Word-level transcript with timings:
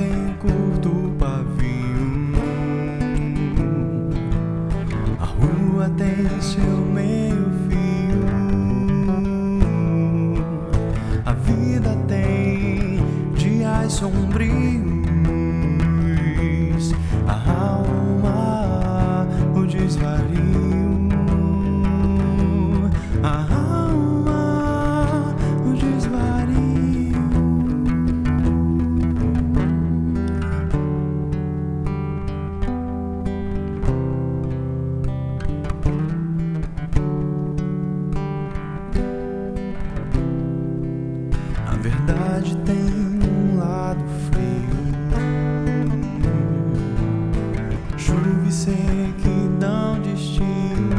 tem 0.00 0.34
curto 0.38 1.12
pavio. 1.18 2.32
A 5.18 5.24
rua 5.26 5.90
tem 5.90 6.40
seu 6.40 6.76
meio 6.94 7.50
fio. 7.68 8.24
A 11.26 11.32
vida 11.34 11.94
tem 12.08 12.98
dias 13.34 13.92
sombrios. 13.92 14.69
tem 42.64 42.76
um 42.76 43.58
lado 43.58 44.04
frio. 44.30 44.70
Chuva 47.96 48.48
e 48.48 48.52
que 49.22 49.28
não 49.58 50.00
destino. 50.00 50.89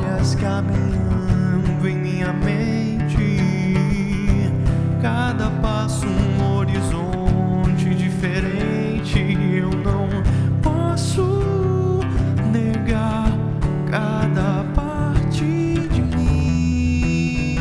Memórias 0.00 0.34
caminhando 0.34 1.88
em 1.88 1.96
minha 1.96 2.32
mente. 2.32 3.38
Cada 5.00 5.50
passo 5.62 6.06
um 6.06 6.56
horizonte 6.56 7.94
diferente. 7.94 9.18
Eu 9.18 9.70
não 9.70 10.08
posso 10.62 12.00
negar 12.52 13.30
cada 13.90 14.64
parte 14.74 15.44
de 15.44 16.02
mim. 16.02 17.56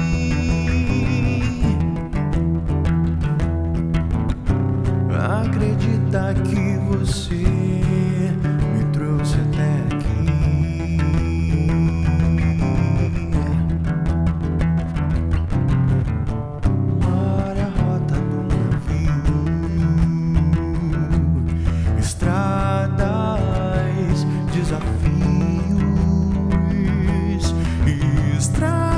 Acredita 5.42 6.34
que 6.44 6.78
você 6.90 7.59
estrada. 28.40 28.89